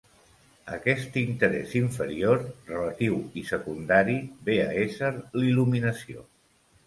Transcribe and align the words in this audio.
Aquest 0.75 1.17
interès 1.23 1.75
inferior, 1.79 2.41
relatiu 2.71 3.19
i 3.41 3.45
secundari 3.51 4.17
ve 4.49 4.55
a 4.65 4.67
ésser 4.87 5.11
l'il·luminació… 5.19 6.27